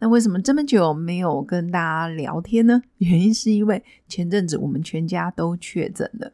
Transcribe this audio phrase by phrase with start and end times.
[0.00, 2.82] 那为什么这么久没有跟大家聊天呢？
[2.98, 6.32] 原因是因为前阵子我们全家都确诊了。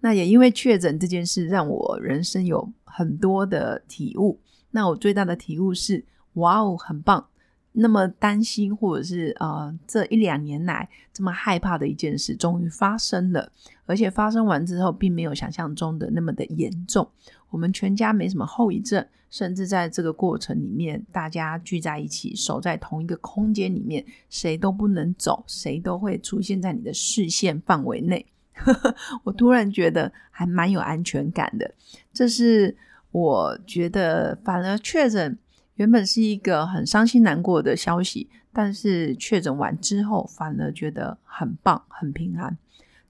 [0.00, 4.38] 那也因为确诊这件事，让我人生有很多的体悟。
[4.70, 7.26] 那我最大的体悟是，哇哦，很棒！
[7.72, 13.52] 那么担心或者是呃这一两年来这么害怕的一件事，终于发生了，
[13.86, 17.08] 而且发生完之后，并没有想象中的那么的严重。
[17.50, 28.26] 我们全家没什么后遗症，甚至在这个过程里面，大家聚在一起，守在同一个空间里面，谁都不能走，谁都会出现在你的视线范围内。
[29.22, 31.74] 我突然觉得还蛮有安全感的，
[32.12, 32.76] 这是
[33.12, 35.38] 我觉得反而确诊
[35.78, 42.58] 原本是一个很伤心难过的消息，但是确诊完之后，反而觉得很棒，很平安。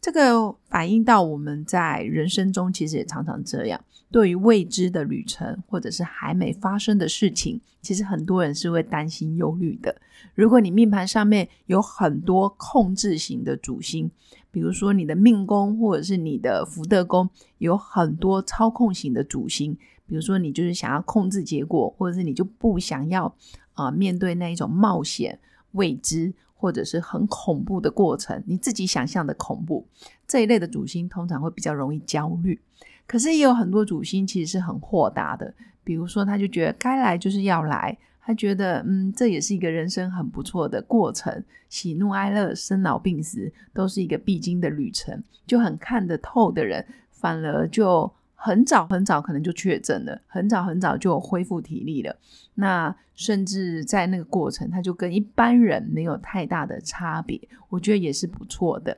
[0.00, 3.80] 这个反映到我们在人生中，其实也常常这样。
[4.10, 9.94] 对于未知的旅程，或者是还没发生的事情，其实很多人是会担心、忧虑的。
[10.34, 14.10] 如果你命盘上面有很多控制型的主星，
[14.50, 19.76] 比如说你的命宫或者是你的福德宫有很多操控型的主星，
[20.08, 23.32] 比如说你就是想要控制结果，或者是你就不想要
[23.74, 25.38] 啊面对那一种冒险、
[25.72, 26.34] 未知。
[26.60, 29.86] 或者是很恐怖的过程，你自己想象的恐怖
[30.26, 32.60] 这一类的主星通常会比较容易焦虑。
[33.06, 48.12] 可是也有很多主星其实是很豁达的，比如说他就觉得该来就是要来，他觉得嗯这也是一个人生很不错的过程，喜怒哀乐、生老病死都是一个必经的旅程，就很看得透的人，反而就。
[48.40, 52.16] 很早很早可能就确诊了，很早很早就恢复体力了。
[52.54, 58.96] 那甚至在那个过程，他就跟一般人没有太大的差别，我觉得也是不错的。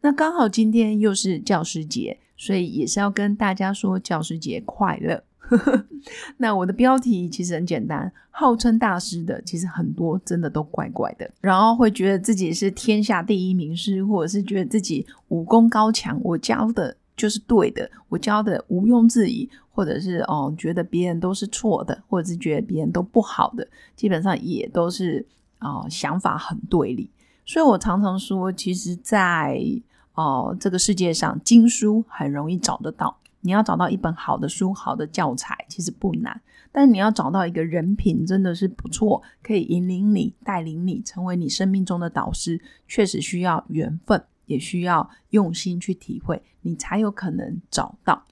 [0.00, 5.22] 那刚好今天又是教师节，所以也是要跟大家说教师节快乐。
[6.38, 16.96] 那我的标题其实很简单，号称大师的其实很多真的都怪怪的，然后会觉得自己是天下第一名师，或者是觉得自己武功高强，我教的。
[17.16, 25.26] 就是对的，我教的毋庸置疑，或者是哦，觉得别人都是错的，或者是觉得别人都不好的，基本上也都是
[25.58, 27.10] 哦，想法很对立。
[27.44, 29.60] 所以我常常说，其实，在
[30.14, 33.16] 哦这个世界上，经书很容易找得到。
[33.42, 36.40] 你要找到一本好的书、好的教材，其实不难。
[36.70, 44.22] 但你要找到一个人品真的是不错，可以引领你、带领你，成为你生命中的导师，确实需要缘分。
[44.50, 48.24] 也需要用心去体会，你才有可能找到。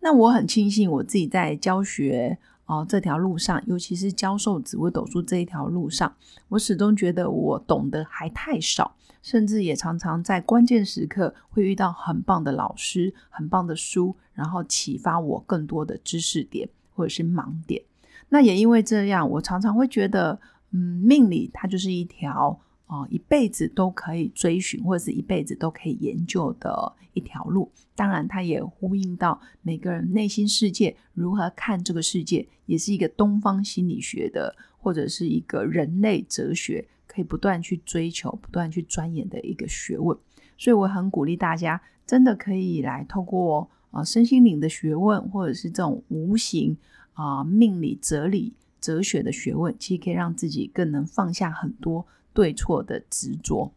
[0.00, 6.14] 那我很庆幸我自己在教学哦这条路上，尤其是教授紫微斗数这一条路上，
[6.48, 17.82] 我始终觉得我懂得还太少，甚至也常常在关键时刻会遇到很棒的老师、很棒的书，然后启发我更多的知识点或者是盲点。
[18.30, 20.40] 那也因为这样，我常常会觉得，
[20.70, 22.58] 嗯，命理它就是一条。
[22.88, 27.70] 哦，一辈子都可以追寻，或者是一辈子都可以研究的一条路。
[27.94, 40.16] 当然，它也呼应到每个人内心世界如何看这个世界，也是一个东方心理学的，或者是一个人类哲学可以不断去追求、不断去钻研的一个学问。
[40.56, 46.74] 所以，我很鼓励大家，真的可以来透过啊身心灵的学问，或者是这种无形
[47.12, 52.06] 啊命理、哲理、哲学的学问，其实可以让自己更能放下很多。
[52.32, 53.72] 对错的执着，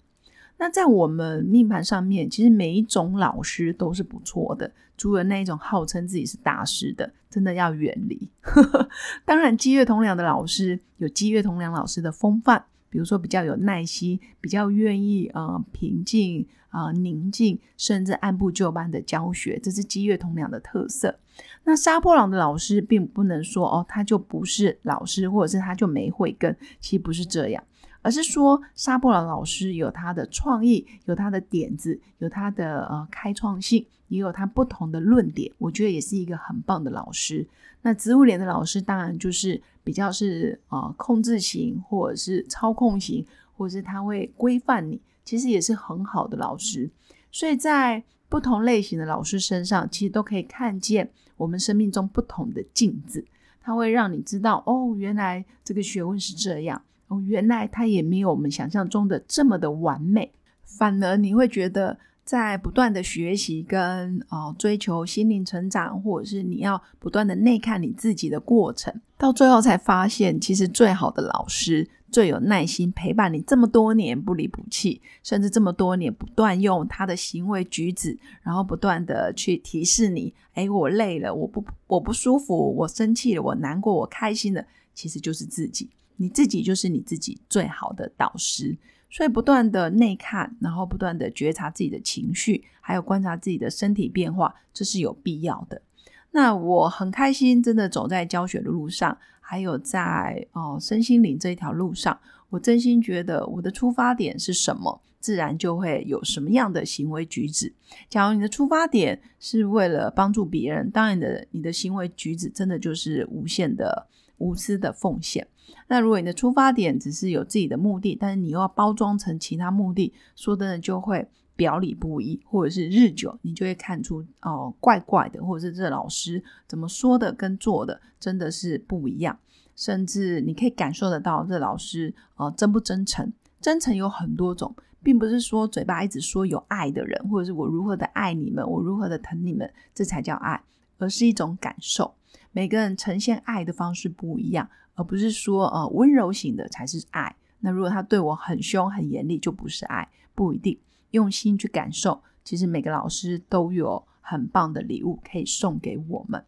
[0.57, 8.29] 那在我们命盘上面，其实每一种老师都是不错的，除了那一种号称自己是大师的，真的要远离。
[9.25, 21.18] 当然，积月同梁的老师有积月同梁老师的风范，比如说比较有耐心，比较愿意啊平静啊宁静，甚至按部就班的教学，这是积月同梁的特色。
[21.63, 27.63] 那杀破狼的老师并不能说哦，他就不是老师，或者是他就没慧根，其实不是这样。
[28.01, 35.51] 而是说，沙破朗老师有他的创意，有他的点子，有他的呃开创性，也有他不同的论点。
[35.57, 37.48] 我觉得也是一个很棒的老师。
[37.83, 43.25] 那植物脸的老师当然就是比较是呃控制型，或者是操控型，
[43.57, 46.89] 或者是他会规范你，其实也是很好的老师。
[47.31, 53.25] 所以在不同类型的老师身上，其实都可以看见我们生命中不同的镜子。
[53.63, 56.81] 他会让你知道，哦，原来这个学问是这样。
[57.12, 60.31] 哦，原来他也没有我们想象中的这么的完美，
[60.63, 71.90] 反而你会觉得在不断的学习跟啊追求心灵成长，或者是你要不断的内看你自己的过程，到最后才发现，其实最好的老师。
[72.12, 84.62] 最有耐心陪伴你这么多年不离不弃，甚至这么多年不断用他的行为举止，然后不断的去提示你：哎，我累了，我不我不舒服，我生气了，我难过，我开心了，
[84.94, 85.90] 其实就是自己，
[86.21, 88.77] 你自己就是你自己最好的导师。
[89.09, 95.81] 所以不断的内看，然后不断的觉察自己的情绪，还有观察自己的身体变化，这是有必要的。
[96.29, 99.18] 那我很开心，真的走在教学的路上。
[99.39, 102.18] 还有在哦身心灵这一条路上，
[102.50, 107.73] 我真心觉得我的出发点是什么，自然就会有什么样的行为举止。
[108.07, 114.07] 假如你的出发点是为了帮助别人，当然的你的行为举止真的就是无限的
[114.42, 115.48] 无私的奉献。
[115.88, 121.28] 那如果你的出发点只是有自己的目的，但是你又要包装成其他目的，说真的就会。
[121.54, 129.38] 表里不一，或者是日久，你就会看出哦，怪怪的，或者是这老师怎么说的跟做的真的是不一样，
[129.76, 133.32] 甚至你可以感受得到这老师呃真不真诚。
[133.60, 134.74] 真诚有很多种，
[135.04, 140.64] 并不是说嘴巴一直说有爱的人，或者是我如何的爱你们，我如何的疼你们，这才叫爱，
[140.98, 142.16] 而是一种感受。
[142.51, 147.36] 每个人呈现爱的方式不一样，而不是说呃温柔型的才是爱。
[147.59, 150.77] 那如果他对我很凶很严厉，就不是爱，不一定。
[151.12, 156.44] 用心去感受，其实每个老师都有很棒的礼物可以送给我们，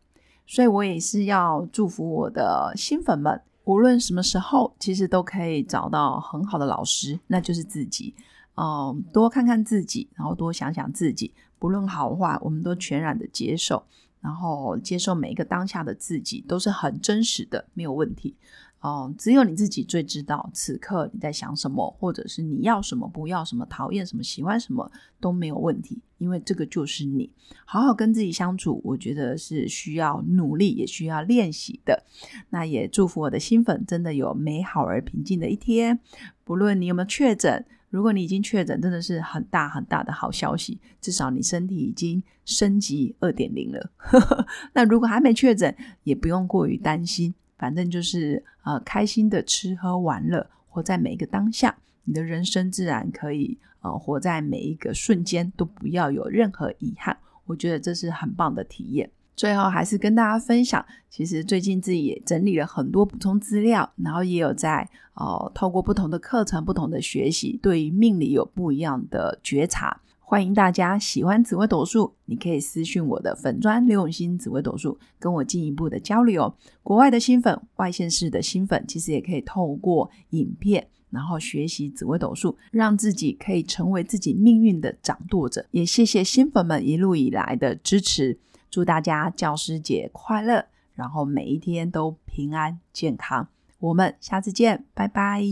[0.47, 8.15] 所以我也是要祝福我的新粉们，无论什么时候，其实都可以找到很好的老师，那就是自己。
[8.55, 13.83] 嗯，多看看自己，然后多想想自己，不论好坏，我们都全然的接受，
[14.23, 18.35] 然后接受每一个当下的自己都是很真实的，没有问题。
[18.79, 24.91] 哦，只有你自己最知道此刻你在想什么，或者是你要什么，不要什么，讨厌什么，喜欢什么
[25.21, 27.29] 都没有问题，因为这个就是你。
[27.63, 32.03] 好好跟自己相处，我觉得是需要努力，也需要练习的。
[32.49, 35.99] 那也祝福我的新粉真的有美好而平静的一天。
[36.43, 43.91] 不论你有没有确诊，如果你已经确诊，真的是很大很大的好消息，至少你身体已经升级二点零了。
[44.73, 47.35] 那如果还没确诊，也不用过于担心。
[47.55, 57.15] 反正就是呃，开心的吃喝玩乐，活在每一个当下，你的人生自然可以呃，活在每一个瞬间都不要有任何遗憾。
[57.45, 59.11] 我觉得这是很棒的体验。
[59.35, 70.01] 最后还是跟大家分享，其实最近自己也整理了很多补充资料，然后也有在哦，透过不同的课程、不同的学习，对于命理有不一样的觉察。
[70.19, 76.51] 欢迎大家喜欢紫微斗数，你可以私讯我的粉砖刘永新紫微斗数，跟我进一步的交流。
[76.81, 85.63] 国外的新粉、外县市的新粉，其实也可以透过影片，然后学习紫微斗数，让自己可以成为自己命运的掌舵者。
[85.69, 88.39] 也谢谢新粉们一路以来的支持，
[88.73, 90.65] 祝大家教师节快乐，
[90.95, 93.47] 然后每一天都平安健康。
[93.77, 95.43] 我们下次见，拜拜。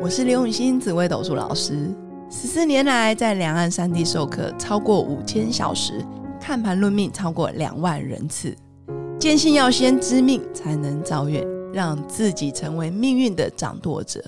[0.00, 1.92] 我是刘永新紫微斗数老师。
[2.30, 6.00] 十四年来，在两岸三地授课超过五千小时，
[6.40, 8.54] 看盘论命超过两万人次。
[9.18, 14.22] 坚信要先知命，才能造运，让自己成为命运的掌舵者。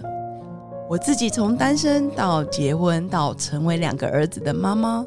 [0.89, 5.07] 我自己从单身到结婚，到成为两个儿子的妈妈，